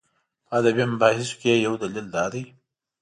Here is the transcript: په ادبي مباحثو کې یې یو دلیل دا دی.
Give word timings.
په 0.47 0.51
ادبي 0.57 0.83
مباحثو 0.93 1.35
کې 1.41 1.49
یې 1.53 1.63
یو 1.65 1.73
دلیل 1.81 2.07
دا 2.15 2.25
دی. 2.33 2.43